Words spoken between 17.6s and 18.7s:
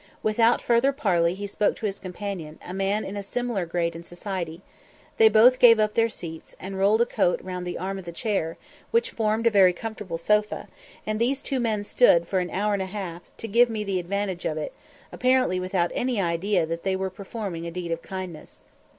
a deed of kindness.